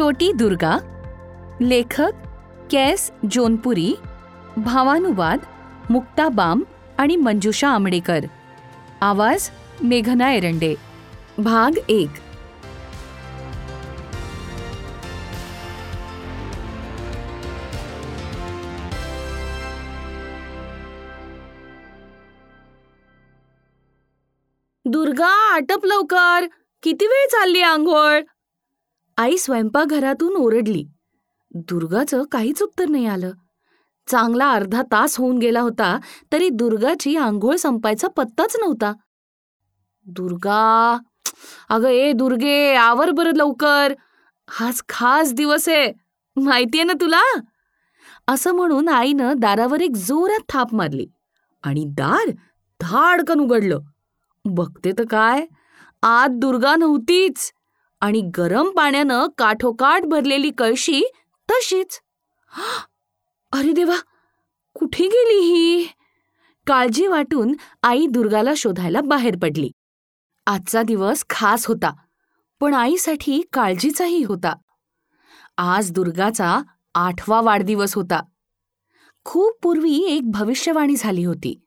[0.00, 0.78] छोटी दुर्गा
[1.60, 2.12] लेखक
[2.70, 3.94] केस जोनपुरी
[4.56, 5.38] भावानुवाद
[5.90, 6.62] मुक्ता बाम
[6.98, 8.18] आणि मंजुषा आंबडेकर
[9.00, 9.50] आवाज
[9.82, 10.74] मेघना एरंडे.
[11.38, 12.10] भाग एक.
[24.84, 26.46] दुर्गा आटप लवकर.
[26.82, 28.20] किती वेळ चालली आंघोळ?
[29.20, 30.84] आई स्वयंपाकघरातून ओरडली.
[31.54, 33.30] दुर्गाचं काहीच उत्तर नाही आलं.
[34.08, 35.98] चांगला अर्धा तास होऊन गेला होता
[36.32, 38.92] तरी दुर्गाची आंघोळ संपायचा पत्ताच नव्हता.
[40.06, 40.98] दुर्गा
[41.68, 43.94] अगं ए दुर्गे आवर बरं लवकर.
[44.50, 45.92] हाच खास दिवस आहे.
[46.36, 47.20] माहितीये ना तुला?
[48.28, 51.06] असं म्हणून आईनं दारावर एक जोरात थाप मारली
[51.62, 52.30] आणि दार
[52.80, 53.80] धाडकन उघडलं.
[54.44, 55.46] बघते तर काय?
[56.02, 57.52] आत दुर्गा नव्हतीच.
[58.00, 61.02] आणि गरम पाण्यानं काठोकाठ भरलेली कळशी
[61.50, 62.00] तशीच.
[63.52, 63.96] अरे देवा
[64.74, 65.88] कुठे गेली ही?
[66.66, 69.70] काळजी वाटून आई दुर्गाला शोधायला बाहेर पडली.
[70.46, 71.92] आजचा दिवस खास होता
[72.60, 74.54] पण आईसाठी काळजीचाही होता.
[75.56, 76.58] आज दुर्गाचा
[76.94, 78.22] आठवा वाढदिवस होता.
[79.24, 81.60] खूप पूर्वी एक भविष्यवाणी झाली होती.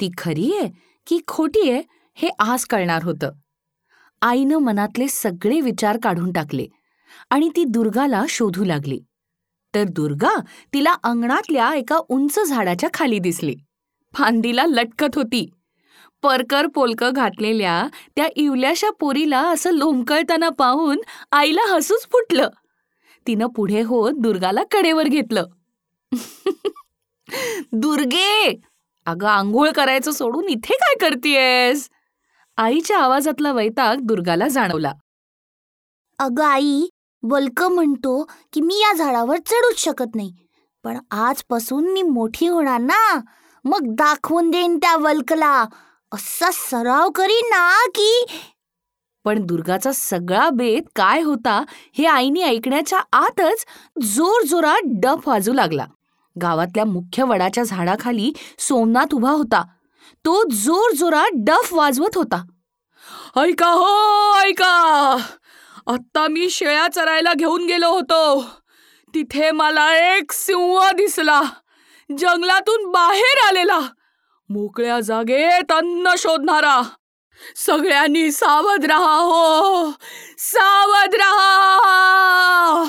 [0.00, 0.70] ती खरी आहे
[1.06, 1.82] की खोटी आहे
[2.14, 3.32] हे आज कळणार होतं.
[4.22, 6.66] आईनं मनातले सगळे विचार काढून टाकले
[7.30, 9.00] आणि ती दुर्गाला शोधू लागली.
[9.74, 10.40] तर दुर्गा
[10.72, 13.54] तिला अंगणातल्या एका उंच झाडाच्या खाली दिसली.
[14.14, 15.50] फांदीला लटकत होती.
[16.22, 21.00] परकर पोलकं घातलेल्या त्या इवल्याशा पोरीला असं लोंबकळताना पाहून
[21.32, 22.48] आईला हसूच फुटलं.
[23.26, 25.44] तिनं पुढे होत दुर्गाला कडेवर घेतलं.
[27.72, 28.60] दुर्गे
[29.06, 31.88] अगं आंघोळ करायचं सोडून इथे काय करतीयस?
[32.58, 34.92] आईच्या आवाजातला वैताग दुर्गाला जाणवला.
[36.18, 36.86] अगं आई
[37.22, 40.34] वल्क म्हणतो की मी या झाडावर चढूच शकत नाही.
[40.84, 43.20] पण आजपासून मी मोठी होणार ना?
[43.64, 45.64] मग दाखवून देईन त्या वल्कला.
[46.12, 48.26] असा सराव करीन ना की
[49.24, 51.64] पण दुर्गाचा सगळा बेत काय होता
[51.98, 53.64] हे आईने ऐकण्याच्या आतच
[54.02, 55.86] जोर जोरात डफ वाजू लागला.
[56.42, 59.64] गावातल्या मुख्य वडाच्या झाडाखाली सोमनाथ उभा होता.
[60.26, 62.46] तो जोर जोरात डफ वाजवत होता.
[63.36, 65.16] ऐका हो ऐका.
[65.86, 68.48] आत्ता मी शेळ्या चरायला घेऊन गेलो होतो.
[69.14, 71.42] तिथे मला एक सिंह दिसला.
[72.18, 73.80] जंगलातून बाहेर आलेला.
[74.48, 76.82] मोकळ्या जागेत अन्न शोधणारा.
[77.56, 79.92] सगळ्यांनी सावध राहा हो
[80.38, 82.88] सावध राहा.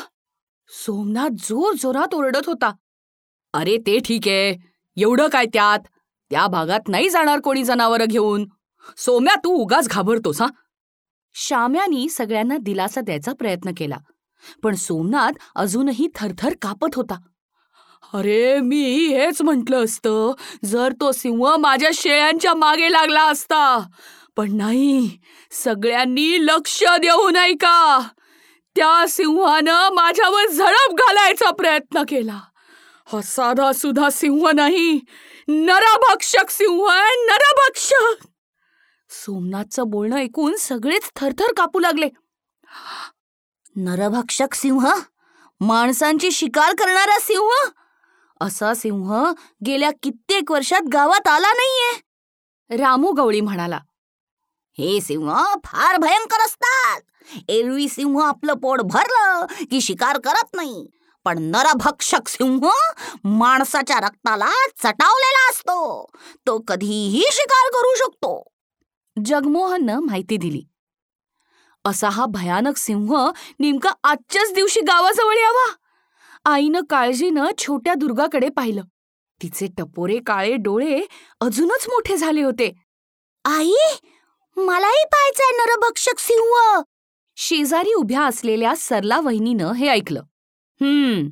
[0.70, 2.72] सोमनाथ जोर जोरात ओरडत होता.
[3.54, 4.58] अरे ते ठीक आहे.
[4.98, 5.80] एवढं काय त्यात?
[6.30, 8.46] त्या भागात नाही जाणार कोणी जनावरं घेऊन.
[8.98, 10.48] सोम्या तू उगाच घाबरतोस हा.
[11.36, 13.98] श्याम्यानी सगळ्यांना दिलासा द्यायचा प्रयत्न केला
[14.64, 17.18] पण सोमनाथ अजूनही थरथर कापत होता.
[18.14, 20.32] अरे मी हेच म्हटलं असतं
[20.66, 23.88] जर तो सिंह माझ्या शेळ्यांच्या मागे लागला असता.
[24.38, 25.20] पण नाही
[25.52, 28.08] सगळ्यांनी लक्ष देऊ नाही का?
[28.76, 32.40] त्या सिंहानं माझ्यावर झडप घालायचा प्रयत्न केला.
[33.14, 35.00] हा साधा सुधा सिंह नाही.
[35.48, 38.28] नरभक्षक सिंह आहे नरभक्षक.
[39.10, 42.10] सोमनाथचं बोलणं ऐकून सगळेच थरथर कापू लागले.
[43.76, 44.92] नरभक्षक सिंह?
[45.60, 47.50] माणसांची शिकार करणारा सिंह?
[48.42, 49.34] असा सिंह
[49.66, 52.02] गेल्या कित्येक वर्षात गावात आला नाहीये.
[52.78, 53.80] रामू गवळी म्हणाला.
[54.78, 55.34] हे सिंह
[55.66, 57.02] फार भयंकर असतात.
[57.48, 60.88] एरवी सिंह आपलं पोट भरलं की शिकार करत नाही.
[61.28, 62.70] पण नरभक्षक सिंह
[63.24, 66.06] माणसाच्या रक्ताला चटावलेला असतो.
[66.48, 68.44] तो कधीही शिकार करू शकतो.
[69.26, 70.62] जगमोहननं माहिती दिली.
[71.86, 75.74] असा हा भयानक सिंह नेमका आजच्याच दिवशी गावाजवळ यावा?
[76.46, 78.82] आईनं काळजीनं छोट्या दुर्गाकडे पाहिलं.
[79.42, 81.02] तिचे टपोरे काळे डोळे
[81.42, 82.74] अजूनच मोठे झाले होते.
[83.46, 83.74] आई
[84.58, 86.82] मलाही पाहायचंय नरभक्षक सिंह.
[87.36, 90.22] शेजारी उभ्या असलेल्या सरला वहिनीनं हे ऐकलं.
[90.82, 91.28] हम्म.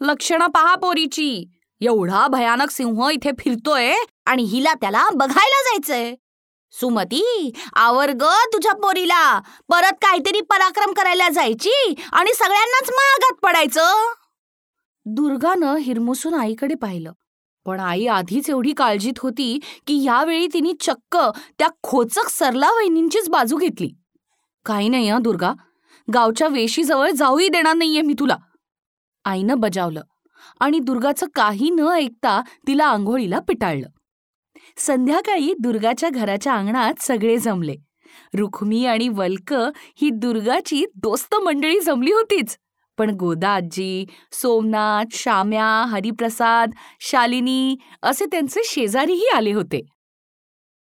[0.00, 1.50] लक्षणं पहा पोरीची.
[1.80, 3.94] एवढा भयानक सिंह इथे फिरतोय
[4.26, 6.14] आणि हिला त्याला बघायला जायचंय.
[6.70, 9.40] सुमती आवर ग तुझ्या पोरीला.
[9.68, 14.12] परत काहीतरी पराक्रम करायला जायची आणि सगळ्यांनाच महागात पडायचं.
[15.04, 17.12] दुर्गानं हिरमुसून आईकडे पाहिलं.
[17.64, 21.18] पण आई आधीच एवढी काळजीत होती की यावेळी तिने चक्क
[21.58, 23.90] त्या खोचक सरला वहिनींचीच बाजू घेतली.
[24.66, 25.52] काही नाही हं दुर्गा.
[26.14, 28.36] गावच्या वेशीजवळ जाऊही देणार नाहीये मी तुला.
[29.24, 30.02] आईनं बजावलं
[30.60, 33.88] आणि दुर्गाचं काही न ऐकता तिला आंघोळीला पिटाळलं.
[34.76, 37.74] संध्याकाळी दुर्गाच्या घराच्या अंगणात सगळे जमले.
[38.34, 39.54] रुक्मी आणि वल्क
[39.96, 42.58] ही दुर्गाची दोस्त मंडळी जमली होतीच.
[42.98, 46.70] पण गोदा आजी सोमनाथ श्याम्या हरिप्रसाद
[47.00, 49.86] शालिनी असे त्यांचे शेजारीही आले होते.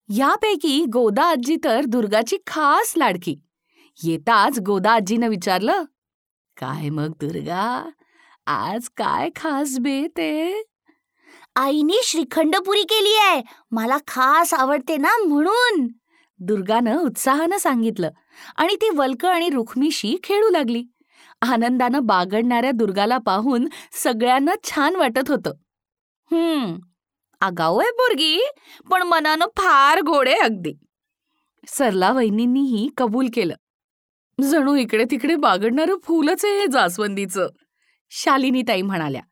[0.08, 3.36] यापैकी गोदा आजी तर दुर्गाची खास लाडकी.
[4.04, 5.84] येताच गोदा आजीनं विचारलं
[6.56, 7.90] काय मग दुर्गा?
[8.46, 10.62] आज काय खास बेत आहे?
[11.56, 13.42] आईने श्रीखंडपुरी केली आहे.
[13.70, 15.88] मला खास आवडते ना म्हणून.
[16.38, 18.10] दुर्गानं उत्साहानं सांगितलं
[18.56, 20.84] आणि ती वल्क आणि रुक्मिशी खेळू लागली.
[21.42, 25.50] आनंदानं बागडणाऱ्या दुर्गाला पाहून सगळ्यांना छान वाटत होतं.
[26.32, 26.76] हम्म
[27.40, 28.50] आगाऊ आहे पोरगी
[28.90, 30.72] पण मनानं फार गोड आहे अगदी.
[31.68, 33.54] सरला वहिनींनीही कबूल केलं.
[34.42, 37.48] जणू इकडे तिकडे बागडणारं फुलच आहे हे जास्वंदीचं.
[38.10, 39.22] शालिनीताई म्हणाल्या.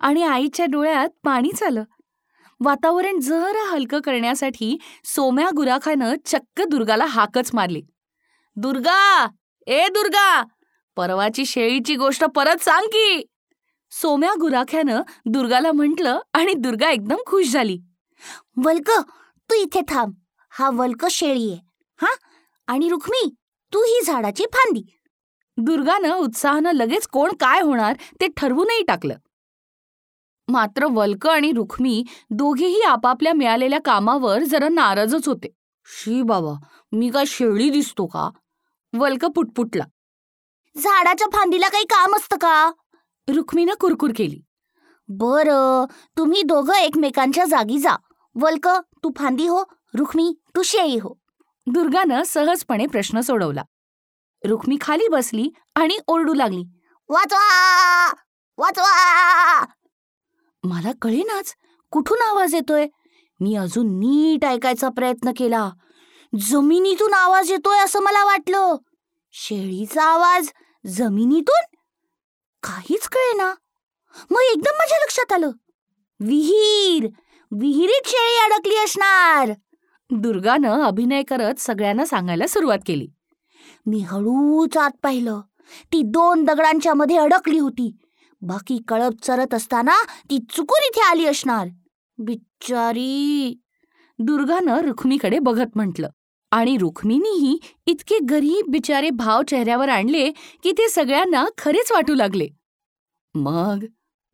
[0.00, 1.84] आणि आईच्या डोळ्यात पाणीच आलं.
[2.60, 7.82] वातावरण जरा हलकं करण्यासाठी सोम्या गुराखानं चक्क दुर्गाला हाकच मारली.
[8.56, 9.28] दुर्गा!
[9.66, 10.42] ए दुर्गा!
[10.96, 13.26] परवाची शेळीची गोष्ट परत सांग की.
[13.90, 17.78] सोम्या गुराख्यानं दुर्गाला म्हटलं आणि दुर्गा एकदम खुश झाली.
[18.64, 18.90] वल्क
[19.50, 20.12] तू इथे थांब.
[20.50, 21.60] हा वल्क शेळी आहे.
[22.00, 22.14] हा?
[22.66, 23.34] आणि रुक्मी
[23.74, 24.95] तू ही झाडाची फांदी.
[25.56, 29.14] दुर्गानं उत्साहानं लगेच कोण काय होणार ते ठरवूनही टाकलं.
[30.48, 35.48] मात्र वल्क आणि रुक्मी दोघेही आपापल्या मिळालेल्या कामावर जरा नाराजच होते.
[35.84, 36.52] शी बाबा
[36.92, 38.30] मी काय शेळी दिसतो का?
[38.92, 39.84] वल्क पुटपुटला.
[40.76, 42.72] झाडाच्या फांदीला काही काम असतं का?
[43.28, 44.40] रुक्मीनं कुरकुर केली.
[45.08, 45.48] बर
[46.16, 47.96] तुम्ही दोघं एकमेकांच्या जागी जा.
[48.34, 48.68] वल्क
[49.04, 49.62] तू फांदी हो
[49.94, 51.14] रुक्मी तू शेळी हो.
[51.66, 53.62] दुर्गानं सहजपणे प्रश्न सोडवला.
[54.46, 56.62] रुक्मी खाली बसली आणि ओरडू लागली
[57.08, 58.12] वाचवा
[58.58, 59.64] वाचवा
[60.64, 61.54] मला कळेनाच
[61.90, 62.86] कुठून आवाज येतोय?
[63.40, 65.70] मी अजून नीट ऐकायचा प्रयत्न केला.
[66.40, 68.76] जमिनीतून आवाज येतोय असं मला वाटलं.
[69.32, 70.48] शेळीचा आवाज
[70.86, 71.76] जमिनीतून?
[72.62, 73.54] काहीच कळेना.
[74.30, 75.50] मग एकदम माझ्या लक्षात आलं.
[76.20, 77.06] विहीर!
[77.52, 79.50] विहिरीत शेळी अडकली असणार.
[80.10, 83.06] दुर्गानं अभिनय करत सगळ्यांना सांगायला सुरुवात केली.
[83.86, 85.40] मी हळूच आत पाहिलं.
[85.92, 87.96] ती दोन दगडांच्या मध्ये अडकली होती.
[88.40, 91.68] बाकी कळप चरत असताना ती चुकून इथे आली असणार.
[92.18, 93.60] बिचारी
[94.18, 96.08] दुर्गानं रुक्मीकडे बघत म्हटलं.
[96.50, 102.48] आणि रुक्मिणीही इतके गरीब बिचारे भाव चेहऱ्यावर आणले की ते सगळ्यांना खरेच वाटू लागले.
[103.34, 103.84] मग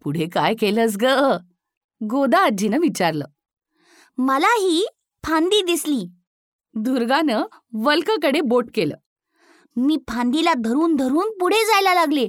[0.05, 1.05] पुढे काय केलंस ग?
[2.05, 3.25] गोदा आजीनं विचारलं.
[4.19, 4.87] मलाही
[5.25, 6.11] फांदी दिसली.
[6.75, 7.43] दुर्गानं
[7.75, 8.97] वल्ककडे बोट केलं.
[9.77, 12.29] मी फांदीला धरून धरून पुढे जायला लागले.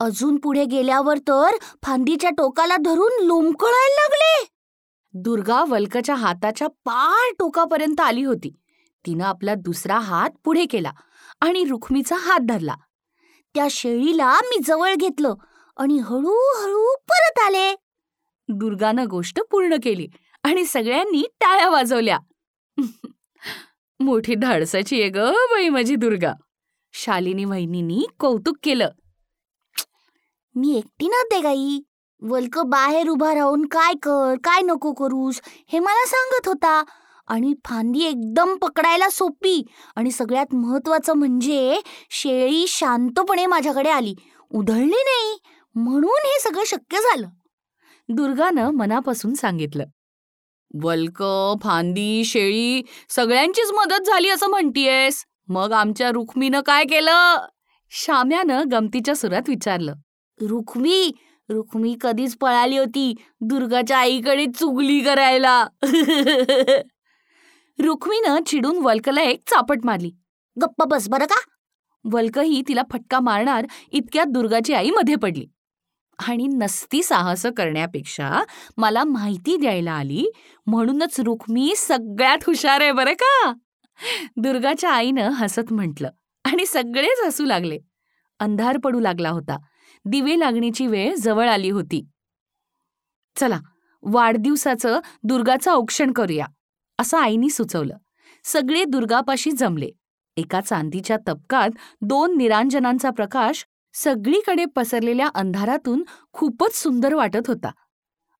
[0.00, 4.48] अजून पुढे गेल्यावर तर फांदीच्या टोकाला धरून लोंबकळायला लागले.
[5.12, 8.56] दुर्गा वल्कच्या हाताच्या पार टोकापर्यंत आली होती.
[9.06, 10.92] तिनं आपला दुसरा हात पुढे केला
[11.40, 12.74] आणि रुक्मीचा हात धरला.
[13.54, 15.34] त्या शेळीला मी जवळ घेतलं
[15.76, 17.74] आणि हळूहळू परत आले.
[18.48, 20.08] दुर्गानं गोष्ट पूर्ण केली
[20.42, 22.18] आणि सगळ्यांनी टाळ्या वाजवल्या.
[24.00, 26.32] मोठी धाडसाची आहे ग बाई माझी दुर्गा.
[26.96, 28.88] शालिनी वहिनींनी कौतुक केलं.
[30.54, 31.80] मी एकटी नव्हते गाई.
[32.22, 36.84] वल्क बाहेर उभा राहून काय कर काय नको करूस हे मला सांगत होता.
[37.28, 39.66] आणि फांदी एकदम पकडायला सोपी.
[39.96, 44.14] आणि सगळ्यात महत्वाचं म्हणजे शेळी शांतपणे माझ्याकडे आली.
[44.50, 45.38] उधळली नाही.
[45.74, 47.28] म्हणून हे सगळं शक्य झालं.
[48.08, 49.84] दुर्गानं मनापासून सांगितलं.
[50.82, 51.24] वल्क
[51.62, 55.24] फांदी शेळी सगळ्यांचीच मदत झाली असं म्हणतीयस.
[55.48, 57.46] मग आमच्या रुक्मीनं काय केलं?
[57.90, 59.94] शाम्यानं गमतीच्या सुरात विचारलं.
[60.40, 61.12] रुक्मी?
[61.48, 63.14] रुक्मी कधीच पळाली होती.
[63.40, 65.66] दुर्गाच्या आईकडे चुगली करायला.
[67.78, 70.12] रुक्मीनं चिडून वल्कला एक चापट मारली.
[70.62, 71.40] गप्प बस बरं का?
[72.12, 75.46] वल्कही तिला फटका मारणार इतक्यात दुर्गाची आई मध्ये पडली.
[76.28, 78.44] आणि नसती साहस करण्यापेक्षा
[78.76, 80.26] मला माहिती द्यायला आली.
[80.66, 83.52] म्हणूनच रुक्मी सगळ्यात हुशार आहे बरं का?
[84.36, 86.10] दुर्गाच्या आईनं हसत म्हटलं
[86.44, 87.78] आणि सगळेच हसू लागले.
[88.40, 89.56] अंधार पडू लागला होता.
[90.04, 92.04] दिवे लागण्याची वेळ जवळ आली होती.
[93.36, 93.58] चला
[94.02, 96.46] वाढदिवसाचं दुर्गाचं औक्षण करूया
[96.98, 97.96] असं आईनी सुचवलं.
[98.44, 99.90] सगळे दुर्गापाशी जमले.
[100.36, 101.70] एका चांदीच्या तपकात
[102.00, 107.70] दोन निरांजनांचा प्रकाश सगळीकडे पसरलेल्या अंधारातून खूपच सुंदर वाटत होता.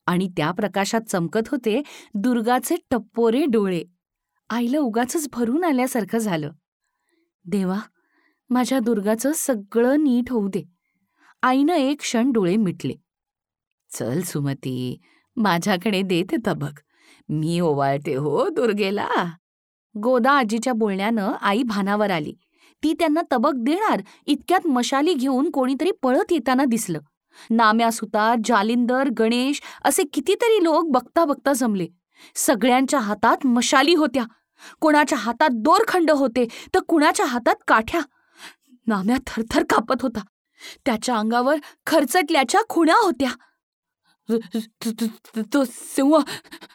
[0.06, 1.82] आणि त्या प्रकाशात चमकत होते
[2.14, 3.82] दुर्गाचे टप्पोरे डोळे.
[4.50, 6.50] आईला उगाच भरून आल्यासारखं झालं.
[7.44, 7.78] देवा
[8.50, 10.62] माझ्या दुर्गाचं सगळं नीट होऊ दे.
[11.42, 12.94] आईनं एक क्षण डोळे मिटले.
[13.90, 15.00] चल सुमती
[15.36, 16.80] माझ्याकडे देते तबक.
[17.28, 19.08] मी ओवाळते हो दुर्गेला.
[20.02, 22.34] गोदा आजीच्या बोलण्यानं आई भानावर आली.
[22.82, 27.00] ती त्यांना तबक देणार इतक्यात मशाली घेऊन कोणीतरी पळत येताना दिसलं.
[27.50, 31.86] नाम्या सुतार जालिंदर गणेश असे कितीतरी लोक बघता बघता जमले.
[32.34, 34.24] सगळ्यांच्या हातात मशाली होत्या.
[34.80, 38.00] कोणाच्या हातात दोरखंड होते तर कुणाच्या हातात काठ्या?
[38.86, 40.20] नाम्या थरथर कापत होता.
[40.86, 41.56] त्याच्या अंगावर
[41.86, 43.30] खरचटल्याच्या खुणा होत्या.
[45.52, 46.18] तो सिंह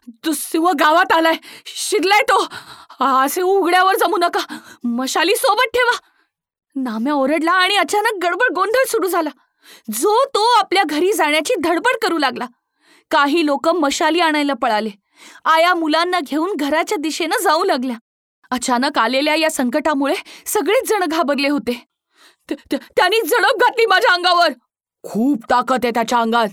[0.10, 1.36] तो सिंह गावात आलाय.
[1.65, 2.48] शिरलाय तो.
[3.05, 4.58] असे उघड्यावर जमू नका.
[4.84, 5.98] मशाली सोबत ठेवा.
[6.75, 9.29] नाम्या ओरडला आणि अचानक गडबड गोंधळ सुरू झाला.
[9.91, 12.48] जो तो आपल्या घरी जाण्याची धडपड करू लागला.
[13.12, 14.89] काही लोक मशाली आणायला पळाले.
[15.45, 17.97] आया मुलांना घेऊन घराच्या दिशेनं जाऊ लागल्या.
[18.51, 21.73] अचानक आलेल्या या संकटामुळे सगळेच जण घाबरले होते.
[22.49, 24.51] त्यांनी झडप घातली माझ्या अंगावर.
[25.03, 26.47] खूप ताकद आहे त्याच्या अंगात.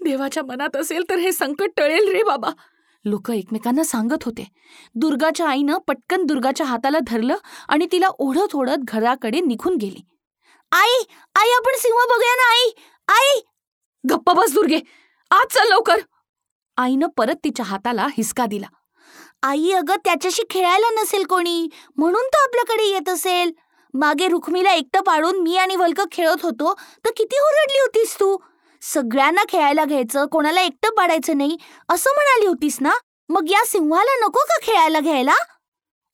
[0.00, 2.50] देवाच्या मनात असेल तर हे संकट टळेल रे बाबा.
[3.04, 4.48] लोक एकमेकांना सांगत होते.
[4.94, 7.36] दुर्गाच्या आईनं पटकन दुर्गाच्या हाताला धरलं
[7.68, 10.04] आणि तिला ओढत ओढत घराकडे निघून गेली.
[10.72, 11.02] आई
[11.34, 12.70] आई आपण सिंह बघूया ना आई.
[13.08, 13.40] आई
[14.04, 14.78] गप्पा बस दुर्गे.
[15.30, 16.00] आज चल लवकर.
[16.76, 18.66] आईनं परत तिच्या हाताला हिसका दिला.
[19.42, 23.52] आई अगं त्याच्याशी खेळायला नसेल कोणी म्हणून तो आपल्याकडे येत असेल.
[23.94, 28.36] मागे रुक्मीला एकटं पाडून मी आणि वल्क खेळत होतो तर किती ओरडली होतीस तू?
[28.82, 31.56] सगळ्यांना खेळायला घ्यायचं कोणाला एकटं पाडायचं नाही
[31.88, 32.92] असं म्हणाली होतीस ना?
[33.28, 35.34] मग या सिंहाला नको का खेळायला घ्यायला?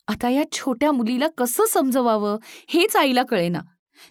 [0.07, 2.37] आता या छोट्या मुलीला कसं समजवावं
[2.69, 3.59] हेच आईला कळेना.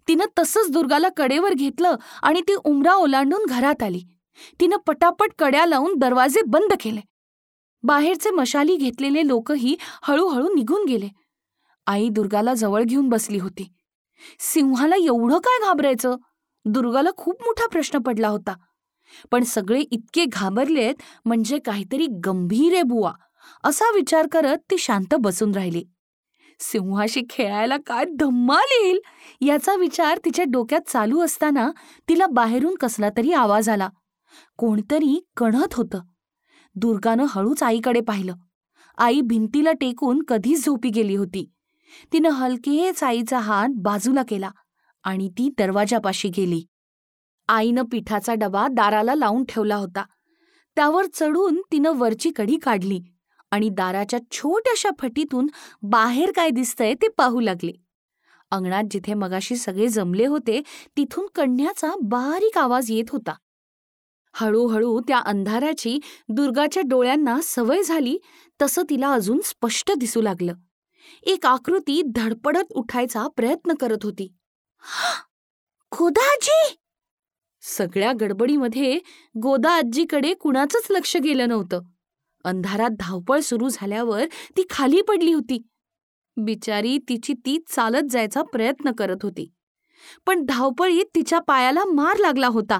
[0.08, 4.02] तिनं तसंच दुर्गाला कडेवर घेतलं आणि ती उमरा ओलांडून घरात आली.
[4.60, 7.00] तिनं पटापट कड्या लावून दरवाजे बंद केले.
[7.82, 11.08] बाहेरचे मशाली घेतलेले लोकही हळूहळू निघून गेले.
[11.86, 13.68] आई दुर्गाला जवळ घेऊन बसली होती.
[14.40, 16.16] सिंहाला एवढं काय घाबरायचं?
[16.64, 18.54] दुर्गाला खूप मोठा प्रश्न पडला होता.
[19.30, 20.94] पण सगळे इतके घाबरलेत
[21.24, 23.12] म्हणजे काहीतरी गंभीर आहे बुवा
[23.64, 25.84] असा विचार करत ती शांत बसून राहिली.
[26.60, 29.00] सिंहाशी खेळायला काय धम्माल येईल
[29.40, 31.70] याचा विचार तिच्या डोक्यात चालू असताना
[32.08, 33.88] तिला बाहेरून कसला तरी आवाज आला.
[34.56, 36.00] कोणतरी कणत होतं.
[36.74, 38.34] दुर्गानं हळूच आईकडे पाहिलं.
[38.98, 41.50] आई भिंतीला टेकून कधीच झोपी गेली होती.
[42.12, 44.50] तिनं हलकेच आईचा हात बाजूला केला
[45.04, 46.62] आणि ती दरवाजापाशी गेली.
[47.48, 50.04] आईनं पिठाचा डबा दाराला लावून ठेवला होता.
[50.76, 53.00] त्यावर चढून तिनं वरची कडी काढली
[53.50, 55.48] आणि दाराच्या छोट्याशा फटीतून
[55.82, 57.72] बाहेर काय दिसतंय ते पाहू लागले.
[58.50, 60.62] अंगणात जिथे मगाशी सगळे जमले होते
[60.96, 63.34] तिथून कण्याचा बारीक आवाज येत होता.
[64.34, 65.98] हळूहळू त्या अंधाराची
[66.28, 68.18] दुर्गाच्या डोळ्यांना सवय झाली
[68.62, 70.54] तसं तिला अजून स्पष्ट दिसू लागलं.
[71.22, 74.26] एक आकृती धडपडत उठायचा प्रयत्न करत होती.
[75.92, 76.76] गोदा आजी
[77.62, 78.98] सगळ्या गडबडीमध्ये
[79.42, 81.80] गोदा आजीकडे कुणाचंच लक्ष गेलं नव्हतं.
[82.44, 84.24] अंधारात धावपळ सुरू झाल्यावर
[84.56, 85.62] ती खाली पडली होती.
[86.36, 89.52] बिचारी तिची ती चालत जायचा प्रयत्न करत होती.
[90.26, 92.78] पण धावपळीत तिच्या पायाला मार लागला होता.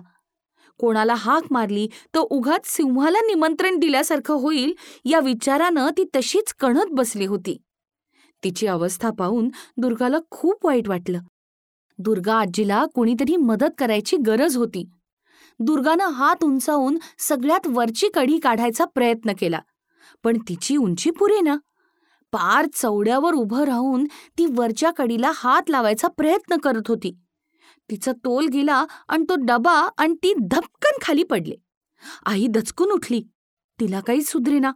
[0.79, 4.73] कोणाला हाक मारली तर उघात सिंहाला निमंत्रण दिल्यासारखं होईल
[5.05, 7.57] या विचारानं ती तशीच कणत बसली होती.
[8.43, 11.21] तिची अवस्था पाहून दुर्गाला खूप वाईट वाटलं.
[11.99, 14.85] दुर्गा आजीला कोणीतरी मदत करायची गरज होती.
[15.61, 19.61] दुर्गानं हात उंचावून सगळ्यात वरची कढी काढायचा प्रयत्न केला
[20.25, 21.57] पण तिची उंची पुरेना
[22.33, 24.05] पार चौड्यावर उभं राहून
[24.39, 27.22] ती वरच्या कडीला हात लावायचा प्रयत्न करत होती.
[27.91, 31.55] तिचा तोल गेला आणि तो डबा आणि ती धपकन खाली पडले.
[32.27, 33.23] आई दचकून उठली.
[33.81, 34.73] तिला काही सुधरेना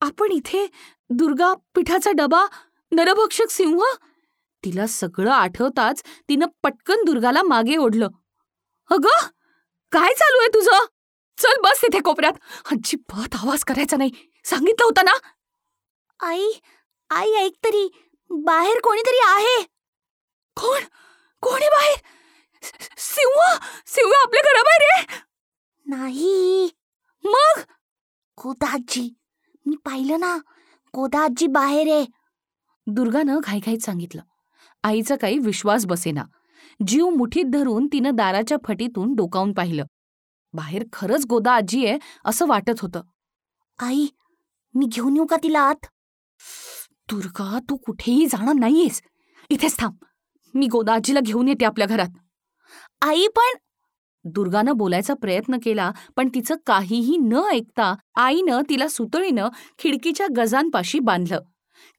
[0.00, 0.66] आपण इथे
[1.10, 2.44] दुर्गा पिठाचा डबा
[2.92, 3.82] नरभक्षक सिंह?
[4.64, 8.08] तिला सगळं आठवताच तिनं पटकन दुर्गाला मागे ओढलं.
[8.90, 9.26] अगं
[9.92, 10.84] काय चालू आहे तुझं?
[11.38, 12.32] चल बस तिथे कोपऱ्यात.
[12.72, 14.10] अजिबात आवाज करायचा नाही.
[14.44, 15.12] सांगितलं होतं ना?
[16.20, 16.50] आई
[17.10, 17.88] आई ऐक तरी
[18.30, 19.62] बाहेर कोणीतरी आहे.
[20.56, 20.80] कोण?
[21.40, 21.96] कोण बाहेर?
[22.98, 23.58] सिंह?
[23.86, 25.24] सिंह आपल्या घराबाहेर आहे?
[25.86, 26.70] नाही.
[27.24, 27.60] मग?
[28.44, 29.16] गोदाजी
[29.66, 30.36] मी पाहिलं ना
[30.94, 32.04] गोदाजी बाहेर आहे.
[32.86, 34.22] दुर्गानं घाईघाईत सांगितलं.
[34.82, 36.24] आईचा काही विश्वास बसेना.
[36.86, 39.84] जीव मुठीत धरून तिनं दाराच्या फटीतून डोकावून पाहिलं.
[40.52, 43.02] बाहेर खरंच गोदा आजी आहे असं वाटत होतं.
[43.78, 44.06] आई
[44.74, 45.86] मी घेऊन येऊ का तिला आत?
[47.10, 49.02] दुर्गा तू कुठेही जाणार नाहीयेस.
[49.48, 50.04] इथेच थांब.
[50.54, 52.08] मी गोदा आजीला घेऊन येते आपल्या घरात.
[53.02, 53.56] आई पण
[54.24, 61.40] दुर्गानं बोलायचा प्रयत्न केला पण तिचं काहीही न ऐकता आईनं तिला सुतळीनं खिडकीच्या गजांपाशी बांधलं.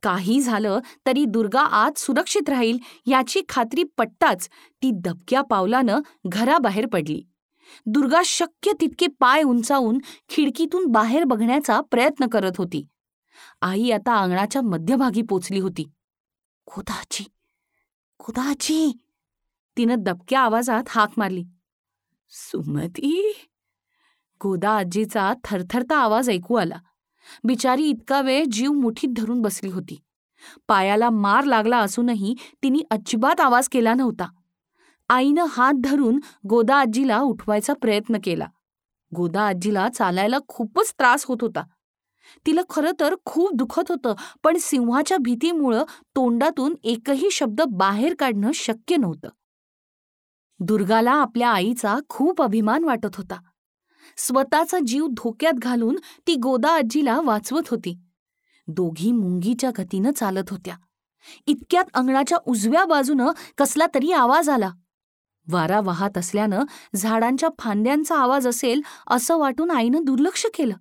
[0.03, 4.49] काही झालं तरी दुर्गा आज सुरक्षित राहील याची खात्री पटताच
[4.81, 7.23] ती दबक्या पावलानं घराबाहेर पडली.
[7.85, 9.97] दुर्गा शक्य तितके पाय उंचावून
[10.29, 12.85] खिडकीतून बाहेर बघण्याचा प्रयत्न करत होती.
[13.61, 15.83] आई आता अंगणाच्या मध्यभागी पोचली होती.
[16.67, 17.23] गोदाजी
[18.19, 18.93] खुदाची.
[19.77, 21.43] तिनं दबक्या आवाजात हाक मारली.
[22.29, 23.33] सुमती!
[24.41, 26.77] गोदा आजीचा थरथरता आवाज ऐकू आला.
[27.43, 29.99] बिचारी इतका वेळ जीव मुठीत धरून बसली होती.
[30.67, 34.27] पायाला मार लागला असूनही तिने अजिबात आवाज केला नव्हता.
[35.09, 38.47] आईनं हात धरून गोदा आजीला उठवायचा प्रयत्न केला.
[39.15, 41.63] गोदा आजीला चालायला खूपच त्रास होत होता.
[42.45, 45.83] तिला खरं तर खूप दुखत होतं पण सिंहाच्या भीतीमुळं
[46.15, 49.29] तोंडातून एकही शब्द बाहेर काढणं शक्य नव्हतं.
[50.59, 53.39] दुर्गाला आपल्या आईचा खूप अभिमान वाटत होता.
[54.17, 55.95] स्वतःचा जीव धोक्यात घालून
[56.27, 57.97] ती गोदा आजीला वाचवत होती.
[58.67, 60.75] दोघी मुंगीच्या गतीनं चालत होत्या.
[61.47, 64.71] इतक्यात अंगणाच्या उजव्या बाजूनं कसला तरी आवाज आला.
[65.51, 66.63] वारा वाहत असल्यानं
[66.95, 70.75] झाडांच्या फांद्यांचा आवाज असेल असं वाटून आईनं दुर्लक्ष केलं.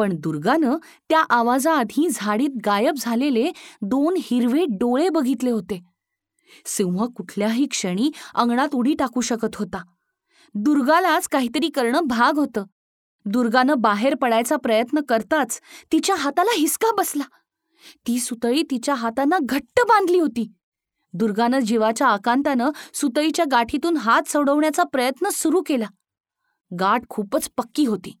[0.00, 0.76] पण दुर्गानं
[1.08, 3.50] त्या आवाजाआधी झाडीत गायब झालेले
[3.82, 5.82] दोन हिरवे डोळे बघितले होते.
[6.64, 9.84] सिंह कुठल्याही क्षणी अंगणात उडी टाकू शकत होता.
[10.54, 12.64] दुर्गालाच काहीतरी करणं भाग होतं.
[13.24, 15.60] दुर्गानं बाहेर पडायचा प्रयत्न करताच
[15.92, 17.24] तिच्या हाताला हिसका बसला.
[18.06, 20.52] ती सुतळी तिच्या हातांना घट्ट बांधली होती.
[21.12, 25.86] दुर्गानं जीवाच्या आकांतानं सुतळीच्या गाठीतून हात सोडवण्याचा प्रयत्न सुरू केला.
[26.78, 28.16] गाठ खूपच पक्की होती.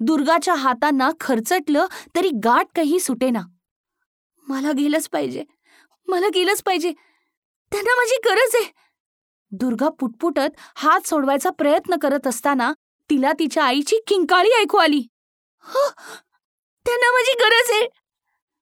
[0.00, 3.40] दुर्गाच्या हातांना खरचटलं तरी गाठ काही सुटेना.
[4.48, 5.44] मला गेलंच पाहिजे.
[6.08, 6.92] मला गेलंच पाहिजे.
[7.72, 8.72] त्यांना माझी गरज आहे.
[9.50, 12.72] दुर्गा पुटपुटत हात सोडवायचा प्रयत्न करत असताना
[13.10, 15.08] तिला तिच्या आईची किंकाळी ऐकू आली.
[15.60, 15.74] "ह,
[16.84, 17.88] त्यांना माझी गरज आहे.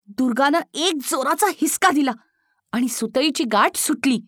[0.09, 2.11] दुर्गानं एक जोराचा हिसका दिला
[2.73, 4.21] आणि सुतईची गाठ सुटली.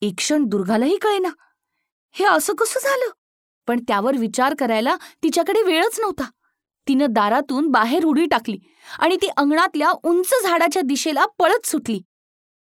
[0.00, 1.28] एक क्षण दुर्गालाही कळेना.
[2.12, 3.10] हे असं कसं झालं?
[3.66, 6.24] पण त्यावर विचार करायला तिच्याकडे वेळच नव्हता.
[6.86, 8.58] तिनं दारातून बाहेर उडी टाकली
[8.98, 12.00] आणि ती अंगणातल्या उंच झाडाच्या दिशेला पळत सुटली.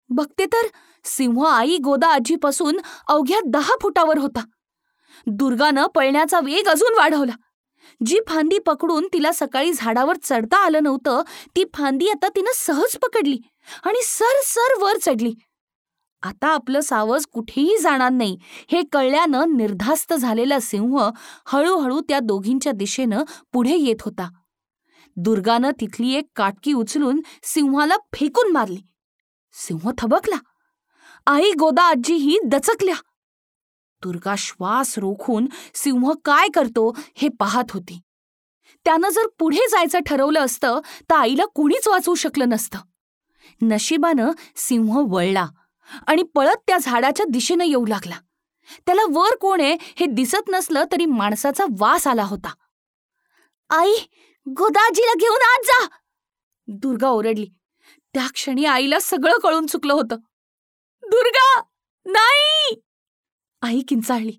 [0.08, 0.66] बघते तर
[1.04, 4.44] सिंह आई गोदा आजीपासून अवघ्या दहा फुटावर होता.
[5.26, 7.32] दुर्गानं पळण्याचा वेग अजून वाढवला.
[8.06, 11.22] जी फांदी पकडून तिला सकाळी झाडावर चढता आलं नव्हतं
[11.56, 13.38] ती फांदी आता तिनं सहज पकडली
[13.84, 15.34] आणि सर सर वर चढली.
[16.22, 18.38] आता आपलं सावज कुठेही जाणार नाही.
[18.42, 21.10] हे कळल्यानं निर्धास्त झालेला सिंह
[21.46, 24.30] हळूहळू त्या दोघींच्या दिशेनं पुढे येत होता.
[25.16, 28.80] दुर्गानं तिथली एक काटकी उचलून सिंहाला फेकून मारली.
[29.52, 30.36] सिंह थबकला.
[31.26, 32.94] आई गोदा आजीही दचकल्या.
[34.02, 38.00] दुर्गा श्वास रोखून सिंह काय करतो हे पाहत होती.
[38.84, 42.78] त्यानं जर पुढे जायचं ठरवलं असतं तर आईला कुणीच वाचवू शकलं नसतं.
[43.62, 45.46] नशिबानं सिंह वळला.
[46.06, 48.18] आणि पळत त्या झाडाच्या दिशेनं येऊ लागला.
[48.86, 52.54] त्याला वर कोण आहे हे दिसत नसलं तरी माणसाचा वास आला होता.
[53.70, 53.94] आई
[54.48, 55.86] गोदाजीला घेऊन आज जा.
[56.66, 57.46] दुर्गा ओरडली.
[58.14, 60.16] त्या क्षणी आईला सगळं कळून चुकलं होतं.
[61.02, 61.60] दुर्गा
[62.06, 62.80] नाही!
[63.62, 64.38] आई किंचाळली.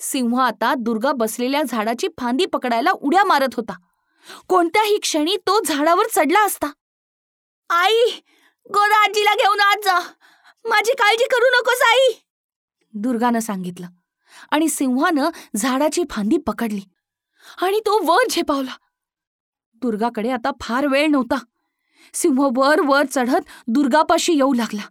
[0.00, 3.78] सिंह आता दुर्गा बसलेल्या झाडाची फांदी पकडायला उड्या मारत होता.
[4.48, 6.66] कोणत्याही क्षणी तो झाडावर चढला असता.
[7.70, 8.20] आई
[8.74, 9.98] गोदाजीला घेऊन आज जा.
[10.64, 12.12] माझी काळजी करू नकोस आई
[12.94, 13.86] दुर्गानं सांगितलं.
[14.50, 16.80] आणि सिंहानं झाडाची फांदी पकडली.
[17.62, 18.70] आणि तो वर झेपावला.
[19.74, 21.44] दुर्गाकडे आता फार वेळ नव्हता.
[22.14, 24.82] सिंह वर वर चढत दुर्गापाशी येऊ लागला.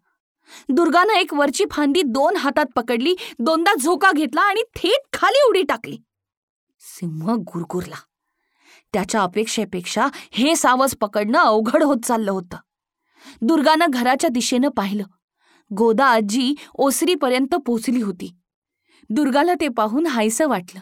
[0.69, 5.97] दुर्गानं एक वरची फांदी दोन हातात पकडली दोनदा झोका घेतला आणि थेट खाली उडी टाकली.
[6.79, 7.95] सिंह गुरगुरला.
[8.93, 12.57] त्याच्या अपेक्षेपेक्षा हे सावज पकडणं अवघड होत चाललं होतं.
[13.41, 15.03] दुर्गानं घराच्या दिशेनं पाहिलं.
[15.73, 18.35] गोदा आजी ओसरीपर्यंत पोचली होती.
[19.09, 20.79] दुर्गाला ते पाहून हायसं वाटलं.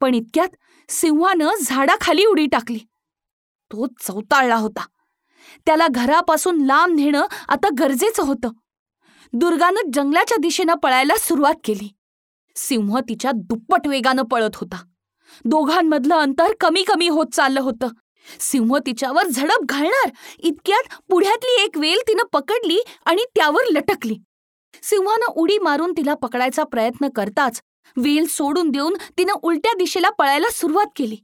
[0.00, 0.48] पण इतक्यात
[0.88, 2.78] सिंहानं झाडाखाली उडी टाकली.
[3.72, 4.86] तो चौताळला होता.
[5.66, 8.50] त्याला घरापासून लांब नेणं आता गरजेचं होतं.
[9.32, 11.94] दुर्गानं जंगलाच्या दिशेनं पळायला सुरुवात केली.
[12.56, 14.84] सिंह तिच्या दुप्पट वेगानं पळत होता.
[15.44, 17.88] दोघांमधलं अंतर कमी कमी होत चाललं होतं.
[18.40, 20.10] सिंह तिच्यावर झडप घालणार.
[20.38, 24.16] इतक्यात पुढ्यातली एक वेल तिनं पकडली आणि त्यावर लटकली.
[24.82, 27.62] सिंहानं उडी मारून तिला पकडायचा प्रयत्न करताच
[27.96, 31.16] वेल सोडून देऊन तिनं उलट्या दिशेला पळायला सुरुवात केली.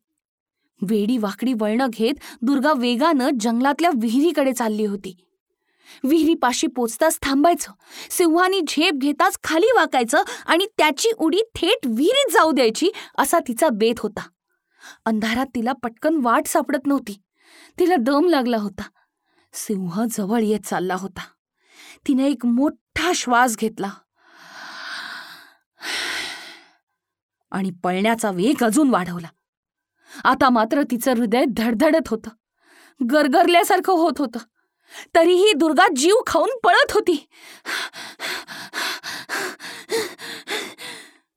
[0.82, 5.16] वेडी वाकडी वळणं घेत दुर्गा वेगानं जंगलातल्या विहिरीकडे चालली होती.
[6.04, 7.72] विहिरीपाशी पोचताच थांबायचं.
[8.10, 13.94] सिंहानी झेप घेताच खाली वाकायचं आणि त्याची उडी थेट विहिरीत जाऊ द्यायची असा तिचा बेत
[13.98, 14.28] होता.
[15.04, 17.22] अंधारात तिला पटकन वाट सापडत नव्हती.
[17.78, 18.82] तिला दम लागला होता.
[19.52, 21.20] सिंह जवळ येत चालला होता.
[22.08, 23.90] तिने एक मोठा श्वास घेतला.
[27.50, 29.28] आणि पळण्याचा वेग अजून वाढवला.
[30.24, 32.30] आता मात्र तिचं हृदय धडधडत होतं.
[33.10, 34.38] गरगरल्यासारखं होत होतं.
[35.14, 37.28] तरीही दुर्गा जीव खाऊन पळत होती.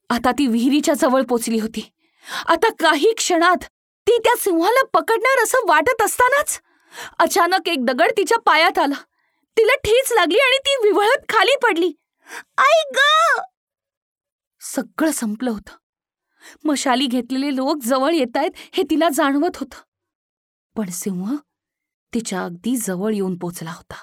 [0.10, 1.90] आता ती विहिरीच्या जवळ पोचली होती.
[2.46, 3.64] आता काही क्षणात
[4.08, 6.62] ती त्या सिंहाला पकडणार असं वाटत असतानाच
[7.20, 8.96] अचानक एक दगड तिच्या पायात आला.
[9.58, 11.92] तिला ठेच लागली आणि ती विवळत खाली पडली.
[12.58, 12.98] आई ग!
[14.60, 15.72] सगळं संपलं होतं.
[16.64, 19.78] मशाली घेतलेले लोक जवळ येतायत हे तिला जाणवत होतं.
[20.78, 21.36] पण सिंह
[22.14, 23.96] तिच्या अगदी जवळ येऊन पोचला होता.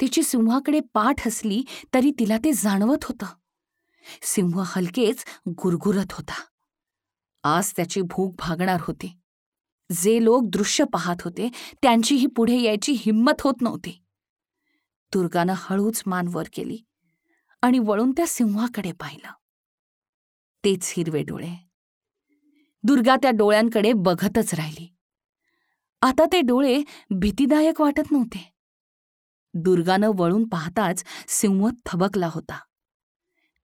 [0.00, 3.26] तिची सिंहाकडे पाठ असली तरी तिला ते जाणवत होतं.
[4.22, 6.34] सिंह हलकेच गुरगुरत होता.
[7.42, 9.18] आज त्याची भूक भागणार होती.
[9.92, 11.50] जे लोक दृश्य पाहत होते
[11.82, 14.04] त्यांचीही पुढे यायची हिंमत होत नव्हती.
[15.12, 16.78] दुर्गानं हळूच मान वर केली
[17.62, 19.32] आणि वळून त्या सिंहाकडे पाहिलं.
[20.64, 21.68] तेच हिरवे डोळे.
[22.82, 24.96] दुर्गा त्या डोळ्यांकडे बघतच राहिली.
[26.02, 28.52] आता ते डोळे भीतीदायक वाटत नव्हते.
[29.54, 32.60] दुर्गानं वळून पाहताच सिंह थबकला होता.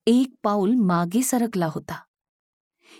[0.06, 2.02] एक पाऊल मागे सरकला होता.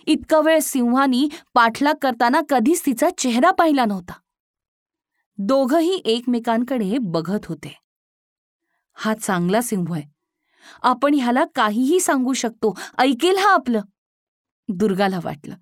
[0.07, 4.13] इतका वेळ सिंहानी पाठलाग करताना कधीच तिचा चेहरा पाहिला नव्हता.
[5.37, 7.79] दोघही एकमेकांकडे बघत होते.
[8.93, 10.03] हा चांगला सिंह आहे.
[10.81, 12.77] आपण ह्याला काहीही सांगू शकतो.
[12.97, 13.81] ऐकेल हा आपलं?
[14.69, 15.55] दुर्गाला वाटलं.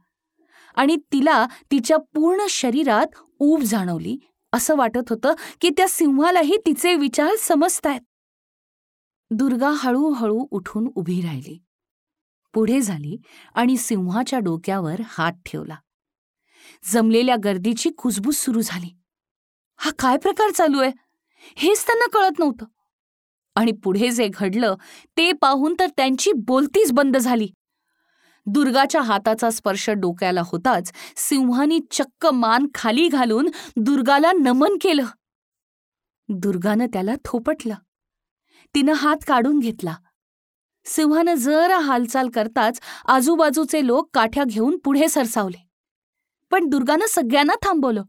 [0.76, 4.18] आणि तिला तिच्या पूर्ण शरीरात ऊब जाणवली.
[4.54, 8.02] असं वाटत होतं की त्या सिंहालाही तिचे विचार समजतायत.
[9.32, 11.64] दुर्गा हळूहळू उठून उभी राहिली.
[12.54, 13.18] पुढे झाली
[13.56, 15.76] आणि सिंहाच्या डोक्यावर हात ठेवला.
[16.94, 18.98] जमलेल्या गर्दीची कुजबूज सुरू झाली.
[19.78, 20.92] हा काय प्रकार चालू आहे?
[21.56, 22.66] हेच त्यांना कळत नव्हतं.
[23.56, 24.76] आणि पुढे जे घडलं
[25.18, 27.50] ते पाहून तर त्यांची बोलतीच बंद झाली.
[28.46, 35.06] दुर्गाच्या हाताचा स्पर्श डोक्याला होताच सिंहानी चक्क मान खाली घालून दुर्गाला नमन केलं.
[36.30, 37.76] दुर्गानं त्याला थोपटलं.
[38.76, 39.96] तिनं हात काढून घेतला.
[40.86, 45.70] सिंहानं जरा हालचाल करताच आजूबाजूचे लोक काठ्या घेऊन पुढे सरसावले.
[46.52, 48.04] पण दुर्गानं सगळ्यांना थांबवलं.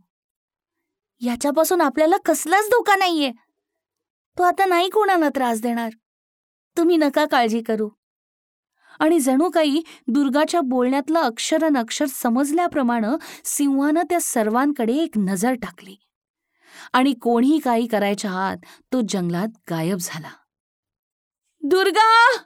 [1.21, 3.33] याच्यापासून आपल्याला कसलाच धोका नाहीये.
[4.39, 5.91] तो आता नाही कोणाला त्रास देणार.
[6.77, 7.89] तुम्ही नका काळजी करू.
[8.99, 13.07] आणि जणू काही दुर्गाच्या बोलण्यातलं अक्षर अक्षर समजल्याप्रमाणे
[13.45, 15.97] सिंहानं त्या सर्वांकडे एक नजर टाकली.
[16.93, 18.57] आणि कोणीही काही करायच्या आत
[18.93, 20.31] तो जंगलात गायब झाला.
[21.63, 22.37] दुर्गा!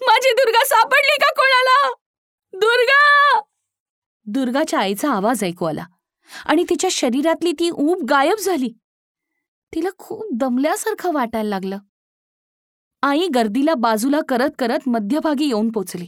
[0.00, 1.90] माझी दुर्गा सापडली का कोणाला?
[2.52, 3.40] दुर्गा!
[4.26, 5.84] दुर्गाच्या आईचा आवाज ऐकू आला
[6.46, 8.72] आणि तिच्या शरीरातली ती ऊब गायब झाली.
[9.74, 11.78] तिला खूप दमल्यासारखं वाटायला लागलं.
[13.02, 16.06] आई गर्दीला बाजूला करत करत मध्यभागी येऊन पोचली.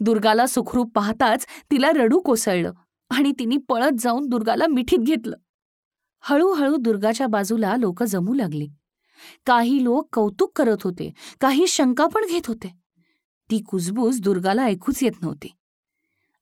[0.00, 2.72] दुर्गाला सुखरूप पाहताच तिला रडू कोसळलं
[3.10, 5.36] आणि तिने पळत जाऊन दुर्गाला मिठीत घेतलं.
[6.20, 8.68] हळूहळू दुर्गाच्या बाजूला लोक जमू लागली.
[9.46, 12.79] काही लोक कौतुक करत होते काही शंका पण घेत होते.
[13.50, 15.48] ती कुजबूज दुर्गाला ऐकूच येत नव्हती.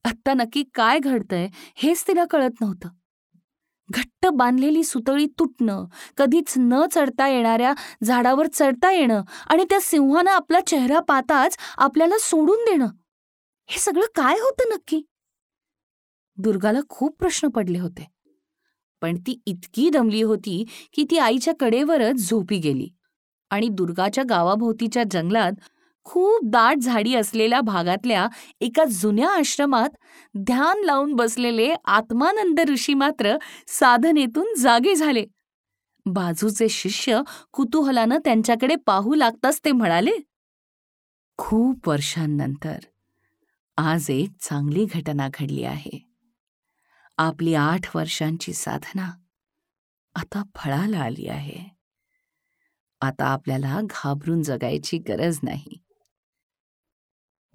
[0.03, 2.89] आत्ता नक्की काय घडतंय हेच तिला कळत नव्हतं.
[3.89, 5.85] घट्ट बांधलेली सुतळी तुटणं
[6.17, 12.65] कधीच न चढता येणाऱ्या झाडावर चढता येणं आणि त्या सिंहानं आपला चेहरा पाहताच आपल्याला सोडून
[12.65, 12.87] देणं.
[13.67, 15.01] हे सगळं काय होतं नक्की?
[16.37, 18.07] दुर्गाला खूप प्रश्न पडले होते.
[19.01, 22.89] पण ती इतकी दमली होती की ती आईच्या कडेवरच झोपी गेली
[23.49, 25.51] आणि दुर्गाच्या गावाभोवतीच्या जंगलात
[26.03, 28.27] खूप दाट झाडी असलेल्या भागातल्या
[28.61, 29.89] एका जुन्या आश्रमात
[30.37, 35.25] ध्यान लावून बसलेले आत्मानंद ऋषी मात्र साधनेतून जागे झाले.
[36.05, 37.21] बाजूचे शिष्य
[37.53, 40.11] कुतूहलानं त्यांच्याकडे पाहू लागताच ते म्हणाले
[41.37, 42.77] खूप वर्षांनंतर
[43.77, 46.07] आज एक चांगली घटना घडली आहे.
[47.17, 49.11] आपली आठ वर्षांची साधना
[50.15, 51.63] आता फळाला आली आहे.
[53.01, 55.77] आता आपल्याला घाबरून जगायची गरज नाही.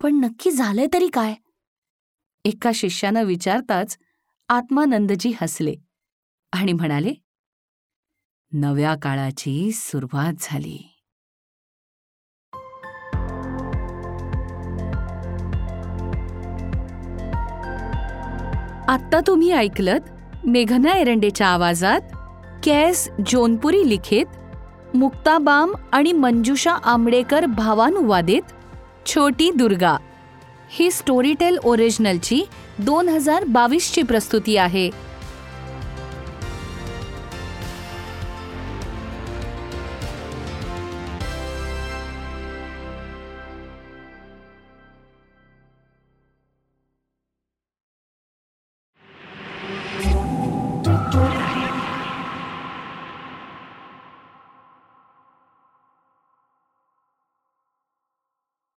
[0.02, 1.34] पण नक्की झालंय तरी काय?
[2.44, 3.96] एका शिष्यानं विचारताच
[4.48, 5.74] आत्मानंदजी हसले
[6.52, 7.12] आणि म्हणाले
[8.52, 10.78] नव्या काळाची सुरुवात झाली.
[18.88, 20.00] आत्ता तुम्ही ऐकलत
[20.46, 22.00] मेघना एरंडेच्या आवाजात
[22.64, 28.52] कॅस जोनपुरी लिखित मुक्ताबाम आणि मंजुषा आंबडेकर भावानुवादित
[29.06, 29.96] छोटी दुर्गा.
[30.70, 32.42] ही स्टोरीटेल ओरिजिनलची
[32.78, 34.90] दोन हजार बावीसची प्रस्तुती आहे.